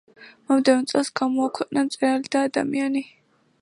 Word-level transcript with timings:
მომდევნო 0.51 0.87
წელს 0.93 1.13
გამოაქვეყნა 1.21 1.87
„მწერალი 1.91 2.35
და 2.37 2.45
ადამიანი“. 2.51 3.07